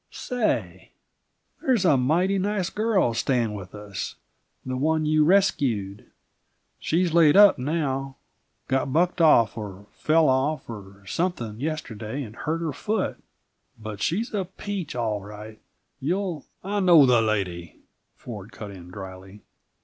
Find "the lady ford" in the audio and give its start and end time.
17.05-18.51